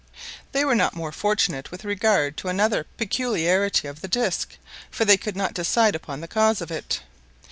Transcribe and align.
They 0.51 0.65
were 0.65 0.73
not 0.73 0.95
more 0.95 1.11
fortunate 1.11 1.69
with 1.69 1.85
regard 1.85 2.35
to 2.37 2.47
another 2.47 2.87
peculiarity 2.97 3.87
of 3.87 4.01
the 4.01 4.07
disc, 4.07 4.57
for 4.89 5.05
they 5.05 5.15
could 5.15 5.35
not 5.35 5.53
decide 5.53 5.93
upon 5.93 6.21
the 6.21 6.27
cause 6.27 6.59
of 6.59 6.71
it. 6.71 7.01